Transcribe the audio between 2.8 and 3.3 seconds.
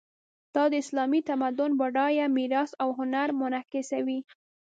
او هنر